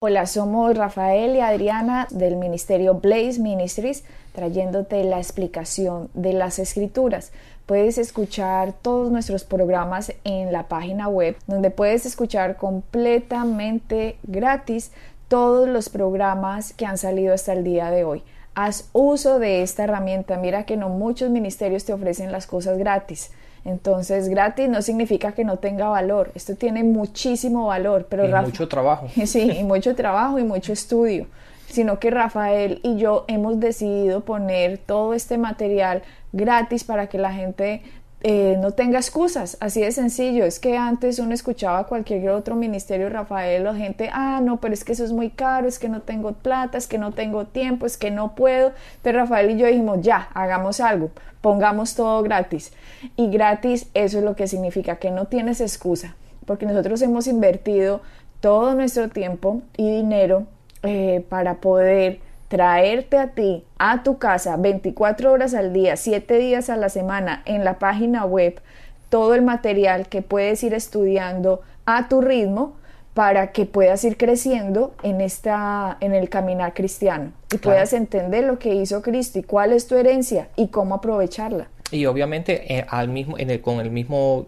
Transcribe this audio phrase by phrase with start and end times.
[0.00, 7.32] Hola, somos Rafael y Adriana del Ministerio Blaze Ministries trayéndote la explicación de las escrituras.
[7.66, 14.92] Puedes escuchar todos nuestros programas en la página web donde puedes escuchar completamente gratis
[15.26, 18.22] todos los programas que han salido hasta el día de hoy.
[18.54, 20.36] Haz uso de esta herramienta.
[20.36, 23.32] Mira que no muchos ministerios te ofrecen las cosas gratis.
[23.68, 26.32] Entonces, gratis no significa que no tenga valor.
[26.34, 29.08] Esto tiene muchísimo valor, pero y mucho trabajo.
[29.26, 31.26] Sí, y mucho trabajo y mucho estudio
[31.68, 37.32] sino que Rafael y yo hemos decidido poner todo este material gratis para que la
[37.32, 37.82] gente
[38.20, 40.44] eh, no tenga excusas, así de sencillo.
[40.44, 44.84] Es que antes uno escuchaba cualquier otro ministerio, Rafael, la gente, ah, no, pero es
[44.84, 47.86] que eso es muy caro, es que no tengo plata, es que no tengo tiempo,
[47.86, 48.72] es que no puedo.
[49.02, 52.72] Pero Rafael y yo dijimos, ya, hagamos algo, pongamos todo gratis.
[53.16, 58.00] Y gratis, eso es lo que significa que no tienes excusa, porque nosotros hemos invertido
[58.40, 60.46] todo nuestro tiempo y dinero
[60.82, 66.70] eh, para poder traerte a ti, a tu casa, 24 horas al día, 7 días
[66.70, 68.60] a la semana, en la página web,
[69.10, 72.76] todo el material que puedes ir estudiando a tu ritmo
[73.14, 78.58] para que puedas ir creciendo en esta en el caminar cristiano y puedas entender lo
[78.60, 81.66] que hizo Cristo y cuál es tu herencia y cómo aprovecharla.
[81.90, 84.46] Y obviamente eh, al mismo, en el, con el mismo,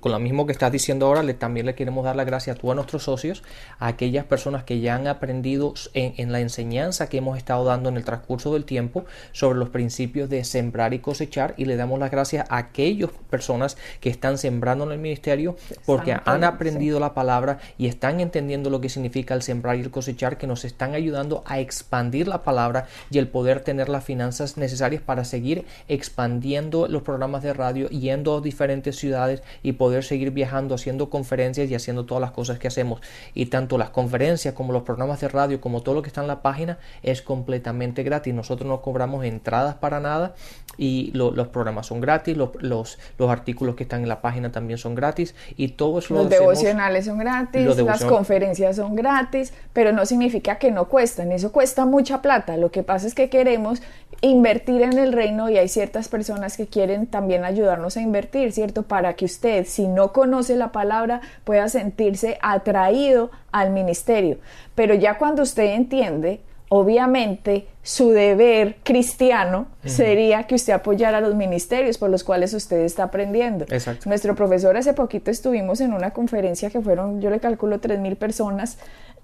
[0.00, 2.60] con lo mismo que estás diciendo ahora, le, también le queremos dar las gracias a
[2.60, 3.42] todos nuestros socios,
[3.78, 7.96] a aquellas personas que ya han aprendido en, la enseñanza que hemos estado dando en
[7.96, 12.10] el transcurso del tiempo sobre los principios de sembrar y cosechar, y le damos las
[12.10, 15.56] gracias a aquellas personas que están sembrando en el ministerio
[15.86, 19.90] porque han aprendido la palabra y están entendiendo lo que significa el sembrar y el
[19.90, 24.58] cosechar, que nos están ayudando a expandir la palabra y el poder tener las finanzas
[24.58, 30.30] necesarias para seguir expandiendo los programas de radio, yendo a diferentes ciudades y poder seguir
[30.30, 33.00] viajando, haciendo conferencias y haciendo todas las cosas que hacemos.
[33.34, 36.28] Y tanto las conferencias como los programas de radio, como todo lo que está en
[36.28, 38.34] la página, es completamente gratis.
[38.34, 40.34] Nosotros no cobramos entradas para nada
[40.78, 44.94] y los programas son gratis, los, los, artículos que están en la página también son
[44.94, 50.58] gratis y todo eso Los devocionales son gratis, las conferencias son gratis, pero no significa
[50.58, 52.56] que no cuestan, eso cuesta mucha plata.
[52.56, 53.82] Lo que pasa es que queremos
[54.22, 58.84] invertir en el reino y hay ciertas personas que quieren también ayudarnos a invertir, ¿cierto?
[58.84, 64.38] Para que usted, si no conoce la palabra, pueda sentirse atraído al ministerio.
[64.74, 66.40] Pero ya cuando usted entiende,
[66.74, 73.02] obviamente su deber cristiano sería que usted apoyara los ministerios por los cuales usted está
[73.02, 73.66] aprendiendo.
[73.68, 74.08] Exacto.
[74.08, 78.16] Nuestro profesor hace poquito estuvimos en una conferencia que fueron, yo le calculo, tres mil
[78.16, 78.78] personas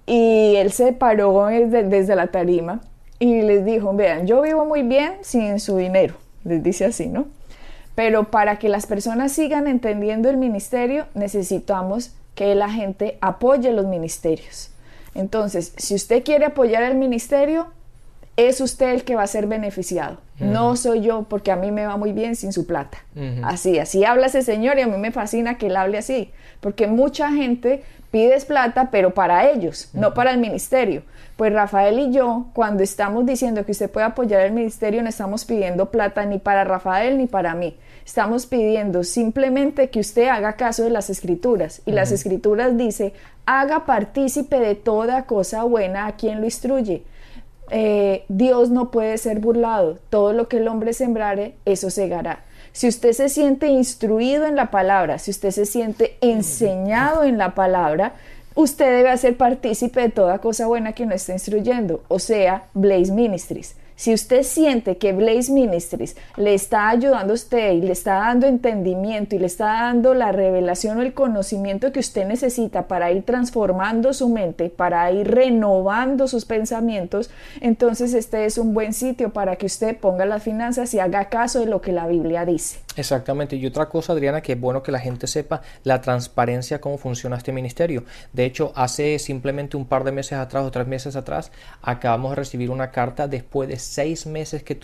[0.05, 2.81] y él se paró desde la tarima
[3.17, 7.25] y les dijo, vean, yo vivo muy bien sin su dinero, les dice así, ¿no?
[7.95, 13.87] Pero para que las personas sigan entendiendo el ministerio, necesitamos que la gente apoye los
[13.87, 14.69] ministerios.
[15.15, 17.67] Entonces, si usted quiere apoyar el ministerio,
[18.37, 20.17] es usted el que va a ser beneficiado.
[20.39, 22.99] No soy yo, porque a mí me va muy bien sin su plata.
[23.43, 26.31] Así, así habla ese señor y a mí me fascina que él hable así,
[26.61, 31.03] porque mucha gente pide plata, pero para ellos, no para el ministerio.
[31.35, 35.43] Pues Rafael y yo, cuando estamos diciendo que usted puede apoyar el ministerio, no estamos
[35.45, 37.77] pidiendo plata ni para Rafael ni para mí.
[38.09, 41.83] Estamos pidiendo simplemente que usted haga caso de las escrituras.
[41.85, 43.13] Y las escrituras dice,
[43.45, 47.03] haga partícipe de toda cosa buena a quien lo instruye
[47.69, 49.99] eh, Dios no puede ser burlado.
[50.09, 52.39] Todo lo que el hombre sembrare, eso segará.
[52.71, 57.53] Si usted se siente instruido en la palabra, si usted se siente enseñado en la
[57.53, 58.13] palabra,
[58.55, 63.11] usted debe hacer partícipe de toda cosa buena que no esté instruyendo, o sea, Blaze
[63.11, 63.75] Ministries.
[63.99, 68.47] Si usted siente que Blaze Ministries le está ayudando a usted y le está dando
[68.47, 73.23] entendimiento y le está dando la revelación o el conocimiento que usted necesita para ir
[73.23, 77.29] transformando su mente, para ir renovando sus pensamientos,
[77.59, 81.59] entonces este es un buen sitio para que usted ponga las finanzas y haga caso
[81.59, 82.79] de lo que la Biblia dice.
[82.99, 83.55] Exactamente.
[83.55, 87.37] Y otra cosa, Adriana, que es bueno que la gente sepa la transparencia, cómo funciona
[87.37, 88.03] este ministerio.
[88.33, 92.35] De hecho, hace simplemente un par de meses atrás o tres meses atrás, acabamos de
[92.35, 94.77] recibir una carta después de seis meses que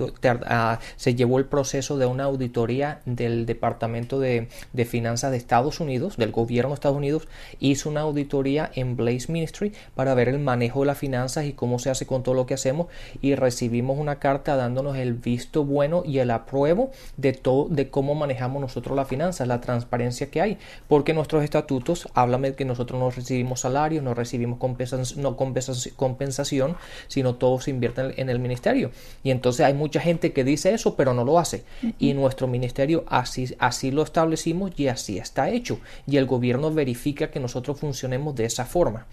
[0.47, 5.81] ah, se llevó el proceso de una auditoría del Departamento de, de, Finanzas de Estados
[5.81, 7.27] Unidos, del gobierno de Estados Unidos,
[7.59, 11.79] hizo una auditoría en Blaze Ministry para ver el manejo de las finanzas y cómo
[11.79, 12.87] se hace con todo lo que hacemos.
[13.21, 18.04] Y recibimos una carta dándonos el visto bueno y el apruebo de todo, de cómo
[18.13, 20.57] manejamos nosotros las finanzas, la transparencia que hay,
[20.87, 26.75] porque nuestros estatutos hablan de que nosotros no recibimos salario, no recibimos compensación, no compensación,
[27.07, 28.91] sino todo se invierte en el ministerio.
[29.23, 31.63] Y entonces hay mucha gente que dice eso, pero no lo hace.
[31.97, 35.79] Y nuestro ministerio así, así lo establecimos y así está hecho.
[36.05, 39.05] Y el gobierno verifica que nosotros funcionemos de esa forma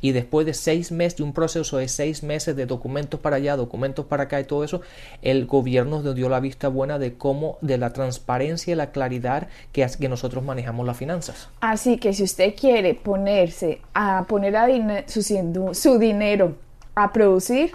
[0.00, 3.56] y después de seis meses, de un proceso de seis meses de documentos para allá,
[3.56, 4.80] documentos para acá y todo eso,
[5.22, 8.29] el gobierno nos dio la vista buena de cómo, de la transparencia
[8.72, 11.48] y la claridad que, que nosotros manejamos las finanzas.
[11.60, 14.56] Así que si usted quiere ponerse a poner
[15.06, 16.56] su dinero
[16.94, 17.72] a producir,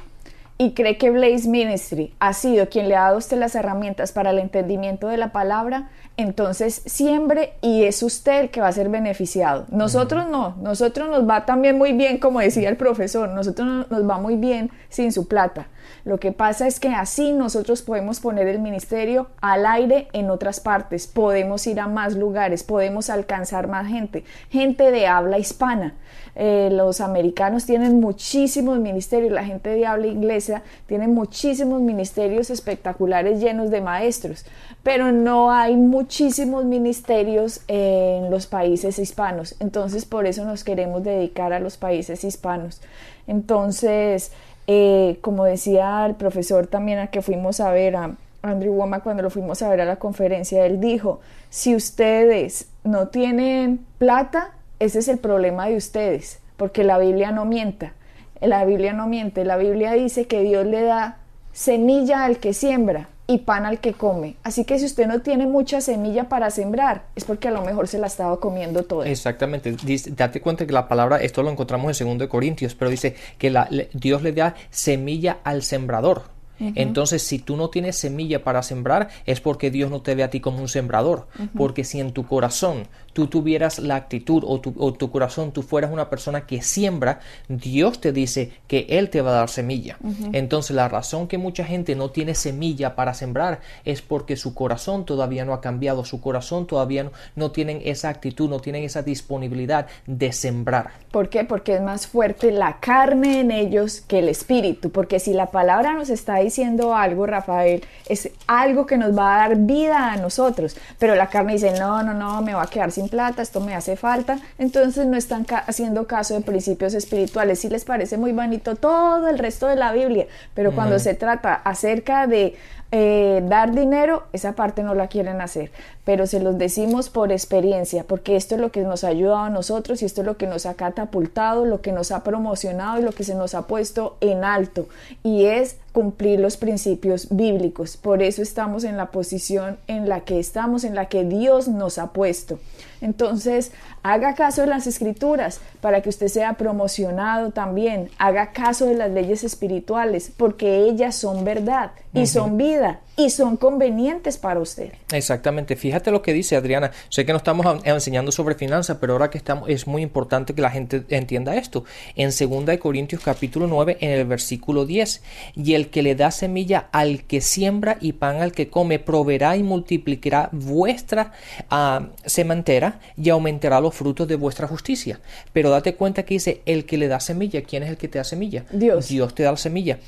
[0.57, 4.29] y cree que Blaze Ministry ha sido quien le ha dado usted las herramientas para
[4.29, 8.87] el entendimiento de la palabra, entonces siembre y es usted el que va a ser
[8.87, 9.65] beneficiado.
[9.69, 14.17] Nosotros no, nosotros nos va también muy bien, como decía el profesor, nosotros nos va
[14.17, 15.67] muy bien sin su plata.
[16.05, 20.61] Lo que pasa es que así nosotros podemos poner el ministerio al aire en otras
[20.61, 25.95] partes, podemos ir a más lugares, podemos alcanzar más gente, gente de habla hispana.
[26.35, 33.39] Eh, los americanos tienen muchísimos ministerios, la gente de habla inglesa tiene muchísimos ministerios espectaculares
[33.39, 34.45] llenos de maestros,
[34.83, 39.55] pero no hay muchísimos ministerios en los países hispanos.
[39.61, 42.81] Entonces, por eso nos queremos dedicar a los países hispanos.
[43.27, 44.31] Entonces,
[44.67, 49.23] eh, como decía el profesor también a que fuimos a ver a Andrew Woma cuando
[49.23, 54.99] lo fuimos a ver a la conferencia, él dijo, si ustedes no tienen plata, ese
[54.99, 57.93] es el problema de ustedes, porque la Biblia no mienta.
[58.41, 59.45] La Biblia no miente.
[59.45, 61.19] La Biblia dice que Dios le da
[61.53, 64.35] semilla al que siembra y pan al que come.
[64.43, 67.87] Así que si usted no tiene mucha semilla para sembrar, es porque a lo mejor
[67.87, 69.07] se la estaba comiendo toda.
[69.07, 69.75] Exactamente.
[70.11, 73.67] date cuenta que la palabra, esto lo encontramos en 2 Corintios, pero dice que la,
[73.93, 76.35] Dios le da semilla al sembrador.
[76.57, 80.29] Entonces, si tú no tienes semilla para sembrar, es porque Dios no te ve a
[80.29, 81.27] ti como un sembrador.
[81.57, 85.61] Porque si en tu corazón tú tuvieras la actitud o tu, o tu, corazón tú
[85.61, 89.97] fueras una persona que siembra, Dios te dice que Él te va a dar semilla.
[90.33, 95.05] Entonces, la razón que mucha gente no tiene semilla para sembrar es porque su corazón
[95.05, 99.01] todavía no ha cambiado, su corazón todavía no, no tienen esa actitud, no tienen esa
[99.01, 100.89] disponibilidad de sembrar.
[101.11, 101.45] ¿Por qué?
[101.45, 104.89] Porque es más fuerte la carne en ellos que el espíritu.
[104.89, 109.47] Porque si la palabra nos está diciendo algo, Rafael, es algo que nos va a
[109.47, 112.91] dar vida a nosotros, pero la carne dice, no, no, no, me va a quedar
[112.91, 117.59] sin plata, esto me hace falta, entonces no están haciendo caso de principios espirituales.
[117.59, 121.53] Sí les parece muy bonito todo el resto de la Biblia, pero cuando se trata
[121.53, 122.55] acerca de
[122.91, 125.71] eh, dar dinero, esa parte no la quieren hacer,
[126.05, 129.49] pero se los decimos por experiencia, porque esto es lo que nos ha ayudado a
[129.49, 133.03] nosotros y esto es lo que nos ha catapultado, lo que nos ha promocionado y
[133.03, 134.87] lo que se nos ha puesto en alto,
[135.23, 137.95] y es cumplir los principios bíblicos.
[137.95, 141.99] Por eso estamos en la posición en la que estamos, en la que Dios nos
[141.99, 142.59] ha puesto.
[142.99, 143.71] Entonces,
[144.03, 148.09] haga caso de las escrituras para que usted sea promocionado también.
[148.17, 153.57] Haga caso de las leyes espirituales porque ellas son verdad y son vida y son
[153.57, 154.91] convenientes para usted.
[155.11, 155.75] Exactamente.
[155.75, 156.91] Fíjate lo que dice Adriana.
[157.09, 160.61] Sé que no estamos enseñando sobre finanzas, pero ahora que estamos es muy importante que
[160.61, 161.85] la gente entienda esto.
[162.15, 165.21] En 2 Corintios capítulo 9 en el versículo 10,
[165.55, 169.55] y el que le da semilla al que siembra y pan al que come, proveerá
[169.55, 171.31] y multiplicará vuestra
[171.71, 175.19] uh, sementera y aumentará los frutos de vuestra justicia.
[175.53, 177.63] Pero date cuenta que dice el que le da semilla.
[177.63, 178.65] ¿Quién es el que te da semilla?
[178.71, 179.07] Dios.
[179.07, 179.99] Dios te da la semilla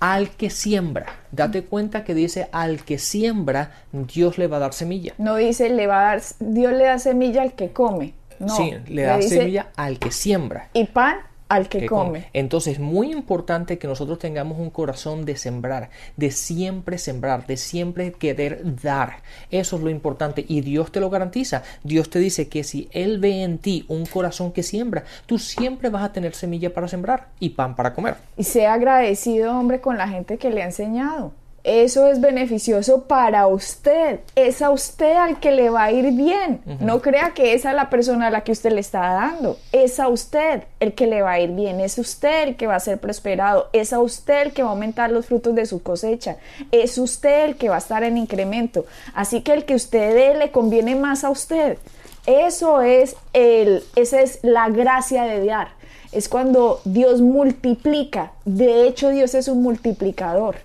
[0.00, 1.06] al que siembra.
[1.32, 5.14] Date cuenta que dice al que siembra, Dios le va a dar semilla.
[5.18, 8.14] No dice le va a dar, Dios le da semilla al que come.
[8.38, 10.68] No, sí, le da semilla al que siembra.
[10.74, 11.16] Y pan
[11.48, 12.26] al que, come.
[12.32, 17.56] Entonces es muy importante que nosotros tengamos un corazón de sembrar, de siempre sembrar, de
[17.56, 19.22] siempre querer dar.
[19.50, 21.62] Eso es lo importante y Dios te lo garantiza.
[21.84, 25.90] Dios te dice que si Él ve en ti un corazón que siembra, tú siempre
[25.90, 28.16] vas a tener semilla para sembrar y pan para comer.
[28.36, 31.32] Y sea agradecido, hombre, con la gente que le ha enseñado
[31.66, 34.20] eso es beneficioso para usted.
[34.36, 36.60] Es a usted al que le va a ir bien.
[36.78, 39.58] No crea que es la persona a la que usted le está dando.
[39.72, 41.80] Es a usted el que le va a ir bien.
[41.80, 43.68] Es usted el que va a ser prosperado.
[43.72, 46.36] Es a usted el que va a aumentar los frutos de su cosecha.
[46.70, 48.86] Es usted el que va a estar en incremento.
[49.12, 51.78] Así que el que usted dé le conviene más a usted.
[52.26, 55.70] Eso es el, esa es la gracia de dar.
[56.12, 58.30] Es cuando Dios multiplica.
[58.44, 60.58] De hecho, Dios es un multiplicador.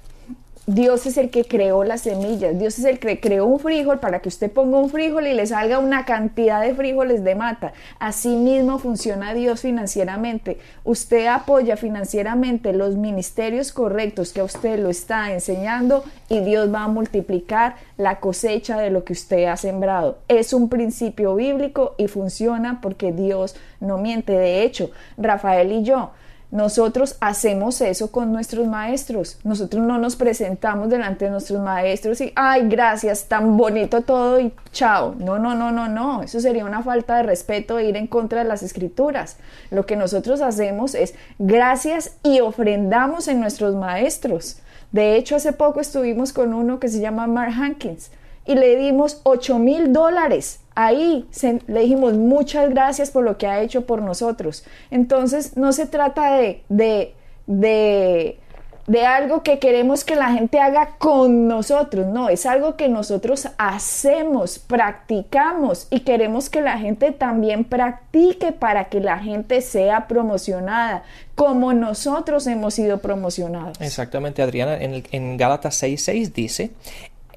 [0.67, 4.19] Dios es el que creó las semillas, Dios es el que creó un frijol para
[4.19, 7.73] que usted ponga un frijol y le salga una cantidad de frijoles de mata.
[7.97, 10.59] Así mismo funciona Dios financieramente.
[10.83, 16.83] Usted apoya financieramente los ministerios correctos que a usted lo está enseñando y Dios va
[16.83, 20.19] a multiplicar la cosecha de lo que usted ha sembrado.
[20.27, 24.33] Es un principio bíblico y funciona porque Dios no miente.
[24.33, 26.11] De hecho, Rafael y yo,
[26.51, 29.39] nosotros hacemos eso con nuestros maestros.
[29.45, 34.53] Nosotros no nos presentamos delante de nuestros maestros y, ay, gracias, tan bonito todo y
[34.73, 35.15] chao.
[35.17, 36.23] No, no, no, no, no.
[36.23, 39.37] Eso sería una falta de respeto e ir en contra de las escrituras.
[39.69, 44.57] Lo que nosotros hacemos es gracias y ofrendamos en nuestros maestros.
[44.91, 48.11] De hecho, hace poco estuvimos con uno que se llama Mark Hankins
[48.45, 51.27] y le dimos 8 mil dólares ahí
[51.67, 54.63] le dijimos muchas gracias por lo que ha hecho por nosotros.
[54.89, 57.13] Entonces no se trata de, de,
[58.87, 63.47] de, algo que queremos que la gente haga con nosotros, no, es algo que nosotros
[63.57, 71.03] hacemos, practicamos y queremos que la gente también practique para que la gente sea promocionada
[71.35, 73.79] como nosotros hemos sido promocionados.
[73.81, 76.71] Exactamente, Adriana, en, en Gálatas 6.6 dice,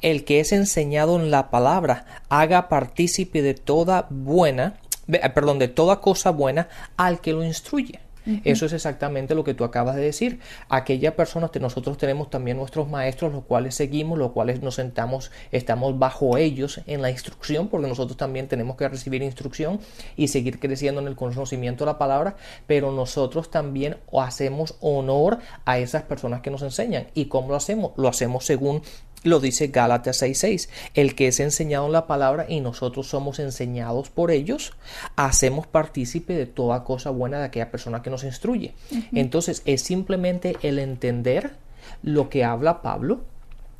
[0.04, 4.75] el que es enseñado en la palabra haga partícipe de toda buena,
[5.08, 6.68] eh, perdón, de toda cosa buena
[6.99, 8.00] al que lo instruye.
[8.44, 10.40] Eso es exactamente lo que tú acabas de decir.
[10.70, 15.30] Aquella persona que nosotros tenemos también nuestros maestros, los cuales seguimos, los cuales nos sentamos,
[15.52, 19.78] estamos bajo ellos en la instrucción, porque nosotros también tenemos que recibir instrucción
[20.16, 25.78] y seguir creciendo en el conocimiento de la palabra, pero nosotros también hacemos honor a
[25.78, 27.08] esas personas que nos enseñan.
[27.12, 27.92] ¿Y cómo lo hacemos?
[27.96, 28.82] Lo hacemos según
[29.25, 30.69] lo dice Gálatas 6:6.
[30.95, 34.73] El que es enseñado en la palabra y nosotros somos enseñados por ellos,
[35.16, 38.75] hacemos partícipe de toda cosa buena de aquella persona que nos instruye.
[39.12, 41.57] Entonces es simplemente el entender
[42.02, 43.23] lo que habla Pablo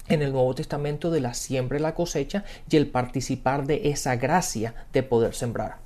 [0.09, 4.17] en el Nuevo Testamento de la siembra y la cosecha y el participar de esa
[4.17, 5.77] gracia de poder sembrar.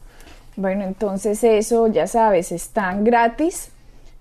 [0.56, 3.70] Bueno, entonces eso ya sabes, es tan gratis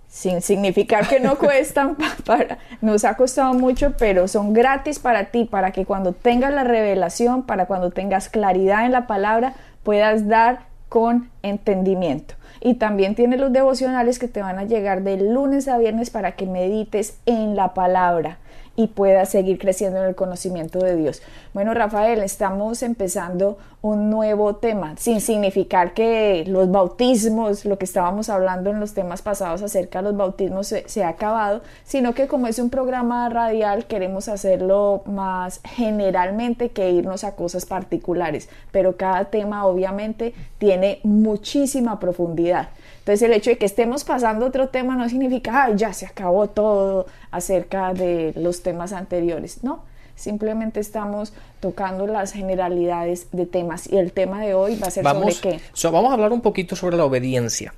[0.08, 1.96] sin significar que no cuestan,
[2.26, 6.64] para, nos ha costado mucho, pero son gratis para ti, para que cuando tengas la
[6.64, 12.36] revelación, para cuando tengas claridad en la palabra, puedas dar con entendimiento.
[12.60, 16.32] Y también tiene los devocionales que te van a llegar de lunes a viernes para
[16.32, 18.40] que medites en la palabra
[18.78, 21.24] y pueda seguir creciendo en el conocimiento de Dios.
[21.54, 28.30] Bueno, Rafael, estamos empezando un nuevo tema, sin significar que los bautismos, lo que estábamos
[28.30, 32.46] hablando en los temas pasados acerca de los bautismos se, ha acabado, sino que como
[32.46, 39.26] es un programa radial, queremos hacerlo más generalmente que irnos a cosas particulares, pero cada
[39.26, 42.70] tema obviamente tiene muchísima profundidad.
[43.00, 46.48] Entonces el hecho de que estemos pasando otro tema no significa, ay, ya se acabó
[46.48, 47.06] todo
[47.38, 49.84] acerca de los temas anteriores, ¿no?
[50.16, 55.04] Simplemente estamos tocando las generalidades de temas y el tema de hoy va a ser
[55.04, 55.60] sobre qué.
[55.84, 57.74] vamos a hablar un poquito sobre la obediencia.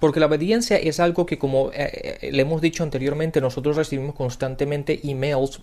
[0.00, 4.14] Porque la obediencia es algo que, como eh, eh, le hemos dicho anteriormente, nosotros recibimos
[4.14, 5.62] constantemente emails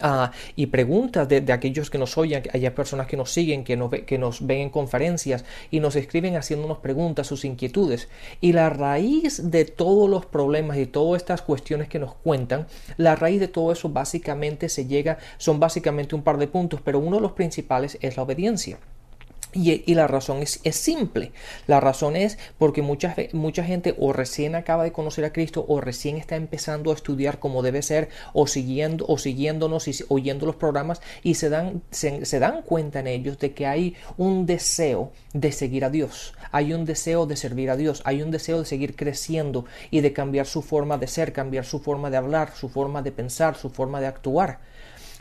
[0.00, 3.90] Ah, y preguntas de, aquellos que nos oyen, hay personas que nos siguen, que nos,
[3.90, 8.08] que nos ven en conferencias y nos escriben haciéndonos preguntas, sus inquietudes.
[8.40, 13.16] Y la raíz de todos los problemas y todas estas cuestiones que nos cuentan, la
[13.16, 17.16] raíz de todo eso básicamente se llega, son básicamente un par de puntos, pero uno
[17.16, 18.78] de los principales es la obediencia.
[19.54, 21.32] Y, la razón es, simple.
[21.66, 25.80] La razón es porque mucha, mucha gente o recién acaba de conocer a Cristo o
[25.80, 30.56] recién está empezando a estudiar como debe ser o siguiendo o siguiéndonos y oyendo los
[30.56, 35.52] programas y se dan, se dan cuenta en ellos de que hay un deseo de
[35.52, 36.32] seguir a Dios.
[36.50, 38.00] Hay un deseo de servir a Dios.
[38.04, 41.78] Hay un deseo de seguir creciendo y de cambiar su forma de ser, cambiar su
[41.78, 44.60] forma de hablar, su forma de pensar, su forma de actuar.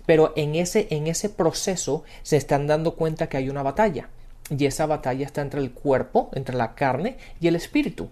[0.06, 4.10] Pero en ese, en ese proceso se están dando cuenta que hay una batalla
[4.52, 8.10] y esa batalla está entre el cuerpo, entre la carne y el espíritu.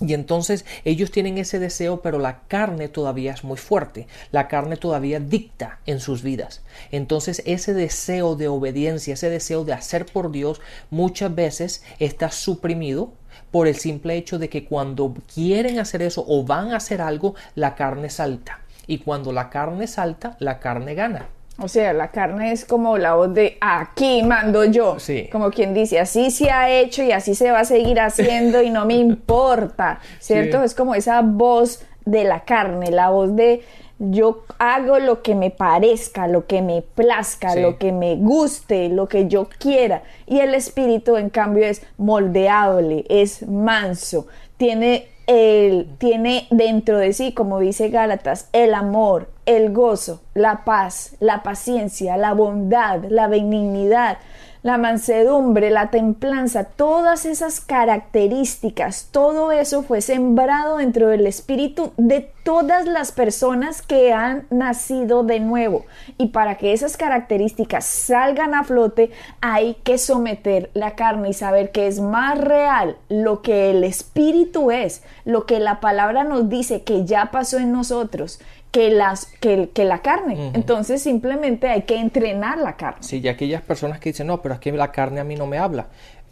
[0.00, 4.76] Y entonces ellos tienen ese deseo, pero la carne todavía es muy fuerte, la carne
[4.76, 6.62] todavía dicta en sus vidas.
[6.90, 13.12] Entonces ese deseo de obediencia, ese deseo de hacer por Dios, muchas veces está suprimido
[13.52, 17.34] por el simple hecho de que cuando quieren hacer eso o van a hacer algo,
[17.54, 21.28] la carne salta Y cuando la carne salta, la carne gana.
[21.62, 24.98] O sea, la carne es como la voz de aquí mando yo.
[24.98, 25.28] Sí.
[25.30, 28.70] Como quien dice, así se ha hecho y así se va a seguir haciendo y
[28.70, 30.00] no me importa.
[30.18, 30.58] ¿Cierto?
[30.58, 30.64] Sí.
[30.64, 33.62] Es como esa voz de la carne, la voz de
[34.04, 37.60] yo hago lo que me parezca, lo que me plazca, Sí.
[37.60, 40.02] lo que me guste, lo que yo quiera.
[40.26, 44.26] Y el espíritu, en cambio, es moldeable, es manso,
[44.56, 51.16] tiene, el, tiene dentro de sí, como dice Gálatas, el amor, el gozo, la paz,
[51.20, 54.18] la paciencia, la bondad, la benignidad,
[54.62, 62.30] la mansedumbre, la templanza, todas esas características, todo eso fue sembrado dentro del espíritu de
[62.44, 65.84] todas las personas que han nacido de nuevo.
[66.16, 71.72] Y para que esas características salgan a flote, hay que someter la carne y saber
[71.72, 76.82] que es más real lo que el espíritu es, lo que la palabra nos dice
[76.82, 78.40] que ya pasó en nosotros,
[78.72, 80.50] que, las, que, que la carne.
[80.54, 82.98] Entonces simplemente hay que entrenar la carne.
[83.02, 85.46] Sí, y aquellas personas que dicen, no, pero es que la carne a mí no
[85.46, 85.86] me habla.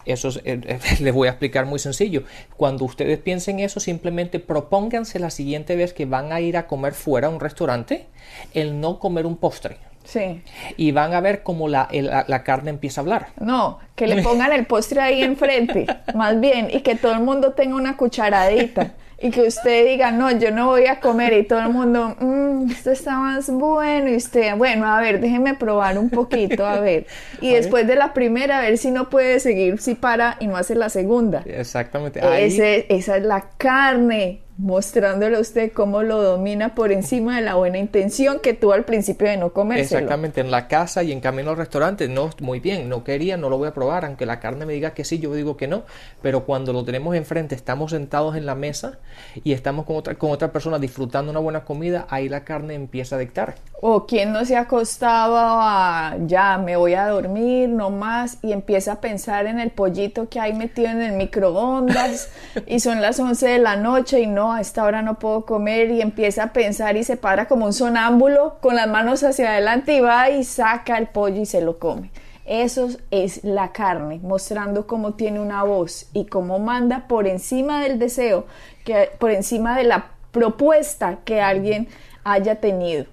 [0.06, 2.25] Eso es- eh, eh, les voy a explicar muy sencillo.
[2.56, 6.94] Cuando ustedes piensen eso, simplemente propónganse la siguiente vez que van a ir a comer
[6.94, 8.06] fuera a un restaurante,
[8.54, 9.76] el no comer un postre.
[10.02, 10.42] Sí.
[10.78, 13.28] Y van a ver cómo la, el- la- la carne empieza a hablar.
[13.38, 17.52] No, que le pongan el postre ahí enfrente, más bien, y que todo el mundo
[17.52, 18.94] tenga una cucharadita.
[19.22, 21.34] Y que usted diga, no, yo no voy a comer.
[21.34, 24.08] Y todo el mundo, mmm, esto está más bueno.
[24.08, 27.06] Y usted, bueno, a ver, déjeme probar un poquito, a ver.
[27.42, 27.62] Y A ver.
[27.62, 30.74] después de la primera, a ver si no puede seguir, si para y no hace
[30.74, 31.42] la segunda.
[31.46, 32.20] Exactamente.
[32.24, 37.42] Ahí- Ese- esa es la carne, mostrándole a usted cómo lo domina por encima de
[37.42, 40.00] la buena intención que tuvo al principio de no comérselo.
[40.00, 43.49] Exactamente, en la casa y en camino al restaurante, no, muy bien, no quería, no
[43.49, 45.85] lo voy a probar, aunque la carne me diga que sí, yo digo que no,
[46.23, 48.99] pero cuando lo tenemos enfrente, estamos sentados en la mesa
[49.45, 53.16] y estamos con otra, con otra persona disfrutando una buena comida, ahí la carne empieza
[53.16, 53.54] a dictar.
[53.80, 58.92] O quien no se acostaba a ya me voy a dormir, no más, y empieza
[58.92, 62.30] a pensar en el pollito que hay metido en el microondas
[62.66, 65.90] y son las 11 de la noche y no, a esta hora no puedo comer
[65.90, 69.95] y empieza a pensar y se para como un sonámbulo con las manos hacia adelante
[69.95, 72.11] y va y saca el pollo y se lo come.
[72.47, 77.99] Eso es la carne, mostrando cómo tiene una voz y cómo manda por encima del
[77.99, 78.47] deseo,
[78.85, 81.88] que, por encima de la propuesta que alguien
[82.25, 83.07] haya tenido.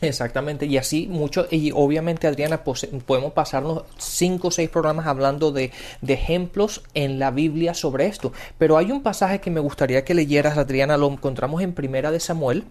[0.00, 5.52] Exactamente, y así mucho, y obviamente Adriana, pues, podemos pasarnos cinco o seis programas hablando
[5.52, 10.04] de, de ejemplos en la Biblia sobre esto, pero hay un pasaje que me gustaría
[10.04, 12.64] que leyeras, Adriana, lo encontramos en Primera de Samuel,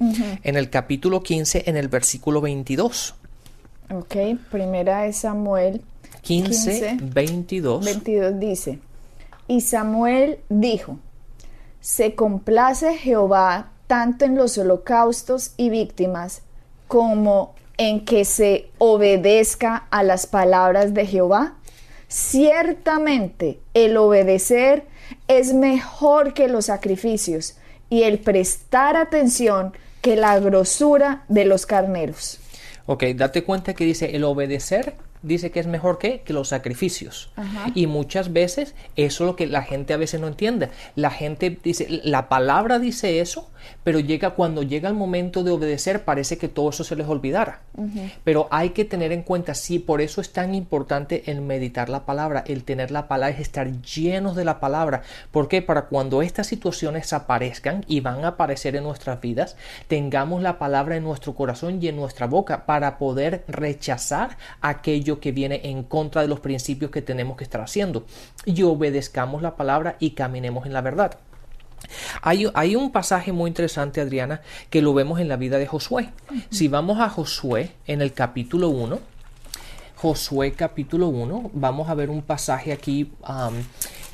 [0.44, 3.16] en el capítulo 15, en el versículo 22.
[3.92, 4.16] Ok,
[4.52, 5.82] primera de Samuel
[6.22, 7.86] 15, 22.
[7.86, 8.80] 22 dice,
[9.48, 11.00] y Samuel dijo,
[11.80, 16.44] se complace Jehová tanto en los holocaustos y víctimas
[16.90, 21.54] como en que se obedezca a las palabras de Jehová.
[22.10, 24.86] Ciertamente el obedecer
[25.28, 27.56] es mejor que los sacrificios
[27.90, 32.40] y el prestar atención que la grosura de los carneros.
[32.88, 37.32] Ok, date cuenta que dice el obedecer, dice que es mejor que, que los sacrificios.
[37.36, 37.72] Ajá.
[37.76, 40.70] Y muchas veces eso es lo que la gente a veces no entiende.
[40.96, 43.52] La gente dice, la palabra dice eso,
[43.84, 47.62] pero llega cuando llega el momento de obedecer parece que todo eso se les olvidara.
[48.24, 52.06] Pero hay que tener en cuenta, sí, por eso es tan importante el meditar la
[52.06, 55.02] palabra, el tener la palabra, es estar llenos de la palabra.
[55.32, 59.56] porque Para cuando estas situaciones aparezcan y van a aparecer en nuestras vidas,
[59.88, 65.32] tengamos la palabra en nuestro corazón y en nuestra boca para poder rechazar aquello que
[65.32, 68.06] viene en contra de los principios que tenemos que estar haciendo
[68.46, 71.29] y obedezcamos la palabra y caminemos en la verdad.
[72.22, 76.10] Hay, hay, un pasaje muy interesante, Adriana, que lo vemos en la vida de Josué.
[76.30, 76.44] Uh -huh.
[76.50, 79.00] Si vamos a Josué en el capítulo 1,
[80.02, 83.12] Josué capítulo 1, vamos a ver un pasaje aquí.
[83.28, 83.54] Um,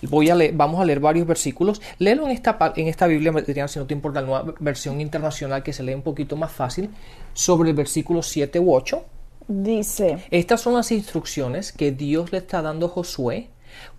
[0.09, 1.79] voy a leer, vamos a leer varios versículos.
[1.99, 5.61] Léelo en esta, en esta Biblia, Adriana, si no te importa, la nueva versión internacional
[5.61, 6.89] que se lee un poquito más fácil,
[7.33, 9.03] sobre el versículo 7 u 8.
[9.47, 13.49] Dice: Estas son las instrucciones que Dios le está dando a Josué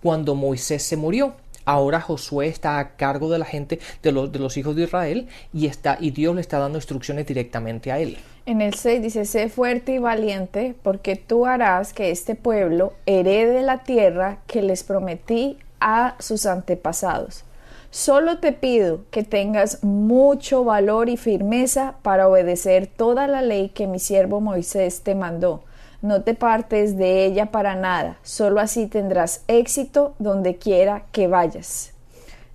[0.01, 1.35] cuando Moisés se murió.
[1.67, 5.97] Ahora Josué está a cargo de la gente, de los, hijos de Israel, y, está,
[5.99, 8.17] y Dios le está dando instrucciones directamente a él.
[8.45, 13.63] En el 6 dice, sé fuerte y valiente, porque tú harás que este pueblo herede
[13.63, 17.43] la tierra que les prometí a sus antepasados.
[17.91, 23.87] Solo te pido que tengas mucho valor y firmeza para obedecer toda la ley que
[23.87, 25.65] mi siervo Moisés te mandó.
[26.01, 31.93] No te partes de ella para nada, solo así tendrás éxito donde quiera que vayas.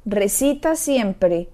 [0.05, 1.49] Recita siempre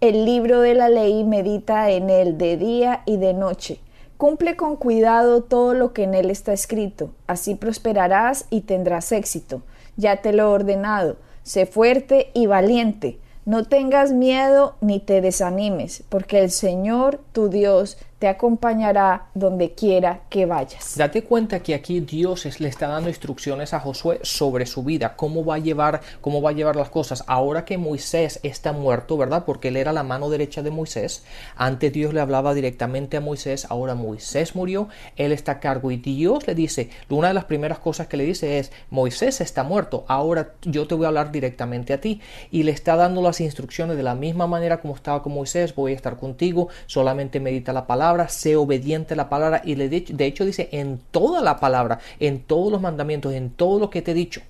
[0.00, 3.80] el libro de la ley y medita en él de día y de noche.
[4.16, 9.62] Cumple con cuidado todo lo que en él está escrito, así prosperarás y tendrás éxito.
[9.96, 13.18] Ya te lo he ordenado, sé fuerte y valiente.
[13.44, 20.20] No tengas miedo ni te desanimes, porque el Señor, tu Dios, te acompañará donde quiera
[20.28, 20.98] que vayas.
[20.98, 25.42] Date cuenta que aquí Dios le está dando instrucciones a Josué sobre su vida, cómo
[25.42, 27.24] va a llevar, cómo va a llevar las cosas.
[27.26, 29.44] Ahora que Moisés está muerto, ¿verdad?
[29.46, 31.24] Porque él era la mano derecha de Moisés.
[31.56, 35.96] Antes Dios le hablaba directamente a Moisés, ahora Moisés murió, él está a cargo y
[35.96, 40.04] Dios le dice, una de las primeras cosas que le dice es, Moisés está muerto,
[40.08, 42.20] ahora yo te voy a hablar directamente a ti.
[42.50, 45.92] Y le está dando las instrucciones de la misma manera como estaba con Moisés, voy
[45.92, 50.44] a estar contigo, solamente medita la palabra sé obediente a la palabra y de hecho
[50.44, 54.14] dice en toda la palabra, en todos los mandamientos, en todo lo que te he
[54.14, 54.42] dicho.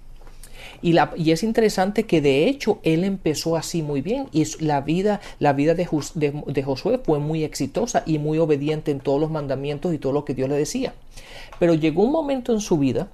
[0.82, 4.80] Y, la, y, es interesante que de hecho él empezó así muy bien y la
[4.80, 9.92] vida, la vida de, Josué fue muy exitosa y muy obediente en todos los mandamientos
[9.92, 10.94] y todo lo que Dios le decía.
[11.58, 13.08] Pero llegó un momento en su vida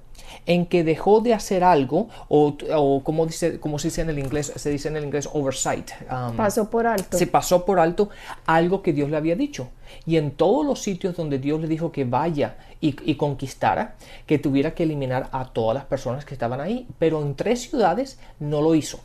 [0.47, 2.57] en que dejó de hacer algo o,
[3.03, 6.35] como dice como se dice en el inglés se dice en el inglés oversight um,
[6.35, 7.17] pasó por alto.
[7.17, 8.09] se pasó por alto
[8.45, 9.69] algo que Dios le había dicho.
[10.05, 14.37] Y en todos los sitios donde Dios le dijo que vaya y, y, conquistara que
[14.37, 18.61] tuviera que eliminar a todas las personas que estaban ahí pero en tres ciudades no
[18.61, 18.99] lo hizo.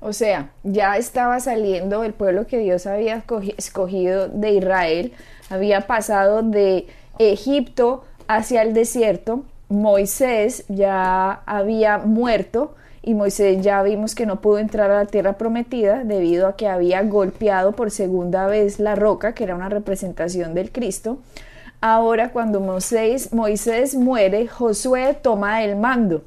[0.00, 3.24] O sea, ya estaba saliendo el pueblo que Dios había
[3.56, 5.12] escogido de Israel,
[5.48, 14.14] había pasado de Egipto hacia el desierto, Moisés ya había muerto y Moisés ya vimos
[14.14, 18.46] que no pudo entrar a la tierra prometida debido a que había golpeado por segunda
[18.46, 21.18] vez la roca, que era una representación del Cristo.
[21.80, 26.22] Ahora cuando Moisés, Moisés muere, Josué toma el mando.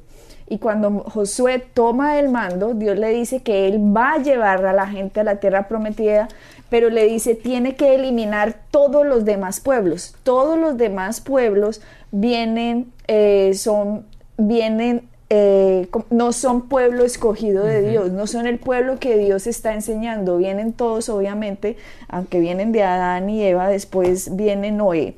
[0.48, 4.72] Y cuando Josué toma el mando, Dios le dice que él va a llevar a
[4.72, 6.28] la gente a la tierra prometida,
[6.68, 10.14] pero le dice tiene que eliminar todos los demás pueblos.
[10.22, 18.12] Todos los demás pueblos vienen, eh, son, vienen, eh, no son pueblo escogido de Dios,
[18.12, 21.76] no son el pueblo que Dios está enseñando, vienen todos obviamente,
[22.08, 25.16] aunque vienen de Adán y Eva, después viene Noé.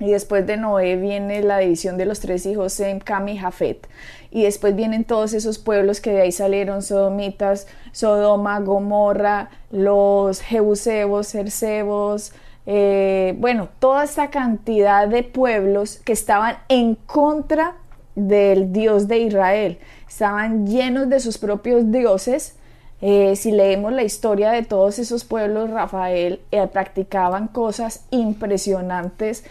[0.00, 3.86] Y después de Noé viene la división de los tres hijos, Sem, Cam y Jafet.
[4.30, 11.28] Y después vienen todos esos pueblos que de ahí salieron, Sodomitas, Sodoma, Gomorra, los Jebusebos,
[11.28, 12.32] Cercebos,
[12.66, 17.76] eh, bueno, toda esta cantidad de pueblos que estaban en contra
[18.14, 22.56] del Dios de Israel, estaban llenos de sus propios dioses.
[23.02, 29.44] Eh, si leemos la historia de todos esos pueblos, Rafael, eh, practicaban cosas impresionantes,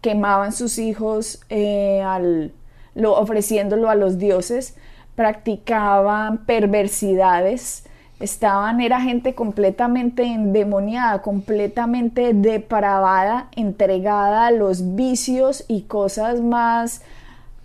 [0.00, 2.52] quemaban sus hijos al,
[2.94, 4.76] lo, ofreciéndolo a los dioses,
[5.16, 7.84] practicaban perversidades,
[8.20, 17.02] estaban, era gente completamente endemoniada, completamente depravada, entregada a los vicios y cosas más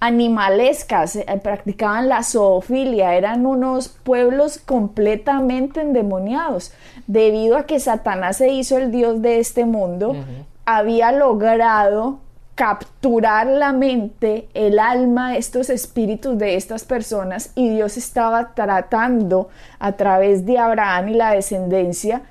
[0.01, 6.73] animalescas, eh, practicaban la zoofilia, eran unos pueblos completamente endemoniados,
[7.07, 10.15] debido a que Satanás se hizo el dios de este mundo,
[10.65, 12.19] había logrado
[12.55, 19.93] capturar la mente, el alma, estos espíritus de estas personas y Dios estaba tratando a
[19.93, 22.23] través de Abraham y la descendencia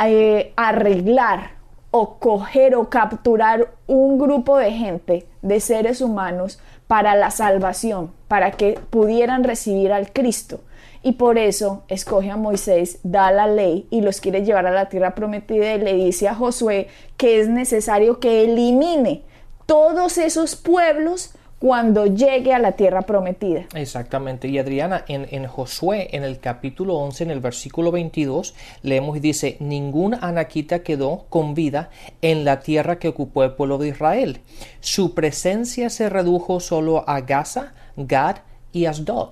[0.00, 1.58] eh, arreglar
[1.90, 8.50] o coger o capturar un grupo de gente, de seres humanos, para la salvación, para
[8.50, 10.60] que pudieran recibir al Cristo.
[11.02, 14.88] Y por eso escoge a Moisés, da la ley y los quiere llevar a la
[14.88, 19.22] tierra prometida y le dice a Josué que es necesario que elimine
[19.66, 23.66] todos esos pueblos cuando llegue a la tierra prometida.
[23.74, 24.48] Exactamente.
[24.48, 29.56] Y Adriana, en, Josué, en el capítulo 11, en el versículo 22, leemos y dice,
[29.60, 31.90] ningún anaquita quedó con vida
[32.22, 34.40] en la tierra que ocupó el pueblo de Israel.
[34.80, 38.36] Su presencia se redujo solo a Gaza, Gad
[38.72, 39.30] y Asdod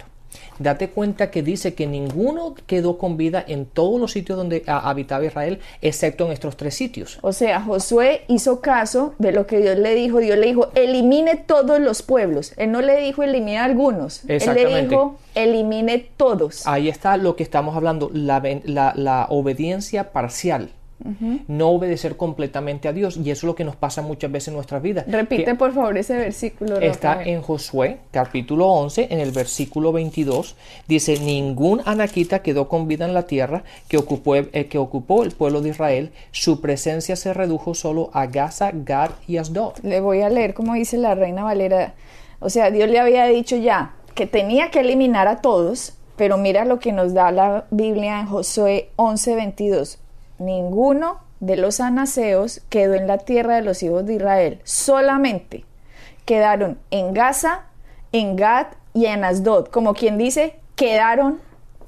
[0.59, 5.25] date cuenta que dice que ninguno quedó con vida en todos los sitios donde habitaba
[5.25, 7.19] Israel, excepto en estos tres sitios.
[7.23, 10.19] O sea, Josué hizo caso de lo que Dios le dijo.
[10.19, 12.53] Dios le dijo, elimine todos los pueblos.
[12.57, 14.23] Él no le dijo elimine algunos.
[14.29, 16.67] Él le dijo, elimine todos.
[16.67, 20.71] Ahí está lo que estamos hablando, la, la obediencia parcial
[21.47, 23.17] no obedecer completamente a Dios.
[23.17, 25.05] Y eso es lo que nos pasa muchas veces en nuestras vidas.
[25.07, 26.79] Repite por favor ese versículo.
[26.81, 30.57] Está en Josué, capítulo 11, en el versículo 22.
[30.89, 35.33] Dice, ningún anaquita quedó con vida en la tierra que ocupó, eh, que ocupó el
[35.33, 36.13] pueblo de Israel.
[36.31, 39.79] Su presencia se redujo solo a Gaza, Gad y Asdod.
[39.83, 41.95] Le voy a leer como dice la reina Valera.
[42.41, 46.65] O sea, Dios le había dicho ya que tenía que eliminar a todos, pero mira
[46.65, 49.99] lo que nos da la Biblia en Josué 11, 22
[50.39, 55.65] ninguno de los anaseos quedó en la tierra de los hijos de Israel, solamente
[56.25, 57.67] quedaron en Gaza,
[58.13, 61.41] en Gad y en Asdod, como quien dice, quedaron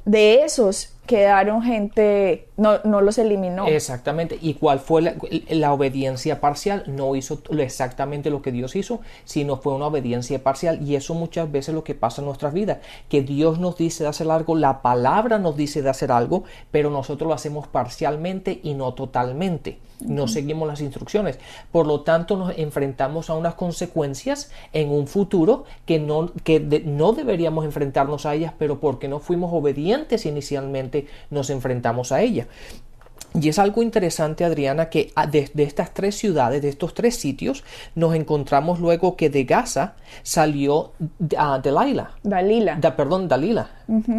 [0.04, 3.66] de esos quedaron gente, no, no los eliminó.
[3.68, 4.36] Exactamente.
[4.40, 5.14] ¿Y cuál fue la,
[5.48, 6.82] la, obediencia parcial?
[6.88, 10.86] No hizo exactamente lo que Dios hizo, sino fue una obediencia parcial.
[10.86, 14.02] Y eso muchas veces es lo que pasa en nuestras vidas, que Dios nos dice
[14.02, 18.60] de hacer algo, la palabra nos dice de hacer algo, pero nosotros lo hacemos parcialmente
[18.62, 19.78] y no totalmente.
[20.00, 21.38] No seguimos las instrucciones.
[21.72, 27.12] Por lo tanto, nos enfrentamos a unas consecuencias en un futuro que no, que no
[27.12, 32.47] deberíamos enfrentarnos a ellas, pero porque no fuimos obedientes inicialmente, nos enfrentamos a ellas.
[33.34, 37.62] Y es algo interesante, Adriana, que ah, de, estas tres ciudades, de estos tres sitios,
[37.94, 42.10] nos encontramos luego que de Gaza salió uh, Delilah.
[42.22, 42.76] Dalila.
[42.80, 43.68] Da, perdón, Dalila.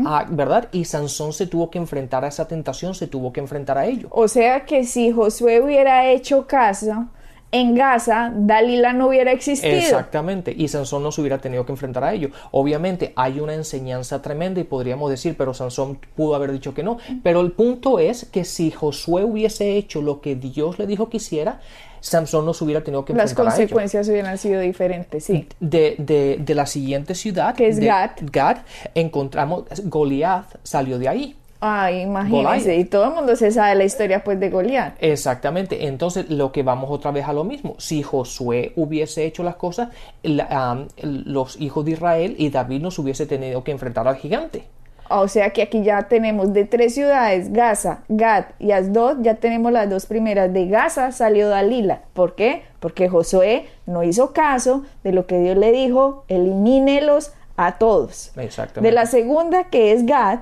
[0.05, 0.69] Ah, ¿Verdad?
[0.71, 4.07] Y Sansón se tuvo que enfrentar a esa tentación, se tuvo que enfrentar a ello.
[4.11, 7.07] O sea que si Josué hubiera hecho caso
[7.51, 9.73] en Gaza, Dalila no hubiera existido.
[9.73, 12.29] Exactamente, y Sansón no se hubiera tenido que enfrentar a ello.
[12.51, 16.97] Obviamente hay una enseñanza tremenda y podríamos decir, pero Sansón pudo haber dicho que no.
[17.23, 21.17] Pero el punto es que si Josué hubiese hecho lo que Dios le dijo que
[21.17, 21.59] hiciera,
[22.01, 25.47] Sansón no se hubiera tenido que enfrentar Las consecuencias hubieran sido diferentes, sí.
[25.59, 28.57] De, de, de, la siguiente ciudad, que es Gad, Gad
[28.95, 31.38] encontramos Goliath salió de ahí.
[31.61, 34.95] Ay, imagínese, y todo el mundo se sabe la historia pues de Goliat.
[34.99, 39.55] Exactamente, entonces lo que vamos otra vez a lo mismo, si Josué hubiese hecho las
[39.55, 39.89] cosas,
[40.23, 44.63] los hijos de Israel y David nos hubiese tenido que enfrentar al gigante.
[45.09, 49.71] O sea que aquí ya tenemos de tres ciudades, Gaza, Gad y Asdod, ya tenemos
[49.71, 50.53] las dos primeras.
[50.53, 52.03] De Gaza salió Dalila.
[52.13, 52.61] ¿Por qué?
[52.79, 58.31] Porque Josué no hizo caso de lo que Dios le dijo, elimínelos a todos.
[58.37, 58.87] Exactamente.
[58.87, 60.41] De la segunda, que es Gad,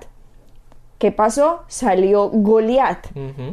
[0.97, 1.61] ¿Qué pasó?
[1.67, 3.05] Salió Goliat.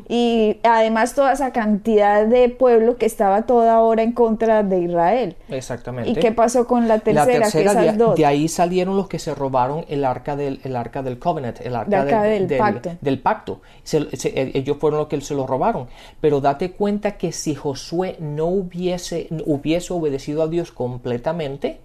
[0.08, 5.36] Y además toda esa cantidad de pueblo que estaba toda hora en contra de Israel.
[5.50, 6.10] Exactamente.
[6.10, 7.50] ¿Y qué pasó con la tercera?
[7.50, 11.60] de, de, ahí salieron los que se robaron el arca del, el arca del covenant,
[11.60, 12.96] el arca, del, pacto.
[13.02, 13.60] Del pacto.
[13.92, 15.88] Eh, ellos fueron los que se lo robaron.
[16.22, 21.80] Pero date cuenta que si Josué no hubiese, hubiese obedecido a Dios completamente,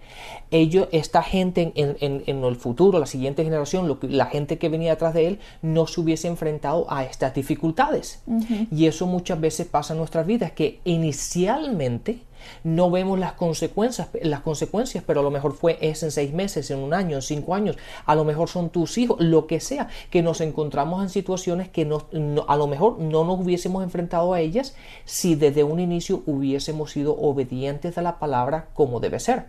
[0.50, 4.92] ellos, esta gente en, en, en el futuro, la siguiente generación, la gente que venía
[4.92, 8.22] atrás de él, no se hubiese enfrentado a estas dificultades.
[8.70, 12.18] Y eso muchas veces pasa en nuestras vidas, que inicialmente
[12.64, 16.70] no vemos las consecuencias, las consecuencias, pero a lo mejor fue es en seis meses,
[16.70, 17.76] en un año, en cinco años,
[18.06, 21.84] a lo mejor son tus hijos, lo que sea, que nos encontramos en situaciones que
[21.84, 22.06] no,
[22.48, 24.74] a lo mejor no nos hubiésemos enfrentado a ellas
[25.04, 29.46] si desde un inicio hubiésemos sido obedientes a la palabra como debe ser.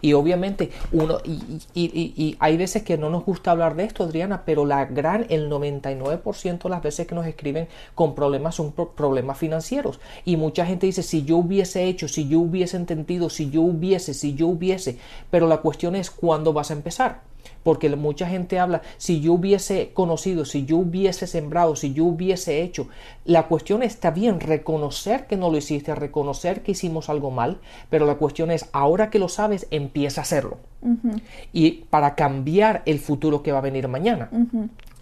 [0.00, 1.18] Y obviamente uno,
[1.74, 5.50] y, hay veces que no nos gusta hablar de esto, Adriana, pero la gran, el
[5.50, 10.00] 99% de las veces que nos escriben con problemas son problemas financieros.
[10.24, 14.14] Y mucha gente dice, si yo hubiese hecho, si yo hubiese entendido, si yo hubiese,
[14.14, 14.96] si yo hubiese,
[15.30, 17.20] pero la cuestión es cuándo vas a empezar.
[17.62, 22.62] Porque mucha gente habla, si yo hubiese conocido, si yo hubiese sembrado, si yo hubiese
[22.62, 22.88] hecho.
[23.26, 27.58] La cuestión está bien, reconocer que no lo hiciste, reconocer que hicimos algo mal,
[27.90, 30.56] pero la cuestión es, ahora que lo sabes, empieza a hacerlo.
[31.52, 34.30] Y para cambiar el futuro que va a venir mañana.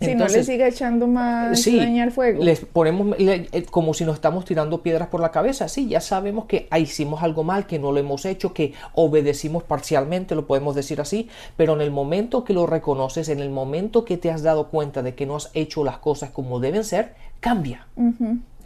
[0.04, 2.42] Si no le sigue echando más sí, al fuego.
[2.42, 5.68] Les ponemos eh, como si nos estamos tirando piedras por la cabeza.
[5.68, 10.34] Sí, ya sabemos que hicimos algo mal, que no lo hemos hecho, que obedecimos parcialmente,
[10.34, 14.16] lo podemos decir así, pero en el momento que lo reconoces, en el momento que
[14.16, 17.86] te has dado cuenta de que no has hecho las cosas como deben ser, cambia.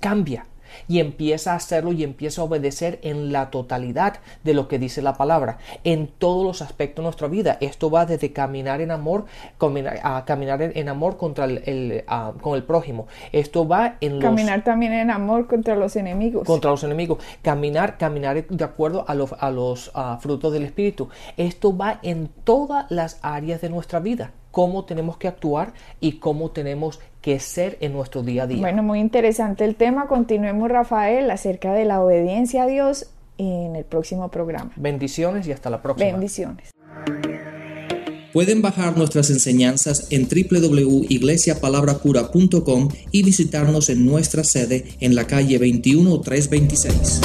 [0.01, 0.45] Cambia
[0.87, 5.03] y empieza a hacerlo y empieza a obedecer en la totalidad de lo que dice
[5.03, 7.59] la palabra, en todos los aspectos de nuestra vida.
[7.61, 9.27] Esto va desde caminar en amor,
[10.03, 12.05] a caminar en amor contra el,
[12.41, 13.07] con el prójimo.
[13.33, 16.47] Esto va en caminar también en amor contra los enemigos.
[16.47, 17.19] Contra los enemigos.
[17.43, 21.09] Caminar, caminar de acuerdo a los, a los frutos del espíritu.
[21.37, 26.51] Esto va en todas las áreas de nuestra vida cómo tenemos que actuar y cómo
[26.51, 28.59] tenemos que ser en nuestro día a día.
[28.59, 30.09] Bueno, muy interesante el tema.
[30.09, 34.73] Continuemos, Rafael, acerca de la obediencia a Dios en el próximo programa.
[34.75, 36.11] Bendiciones y hasta la próxima.
[36.11, 36.71] Bendiciones.
[38.33, 47.21] Pueden bajar nuestras enseñanzas en www.iglesiapalabracura.com y visitarnos en nuestra sede en la calle 21326.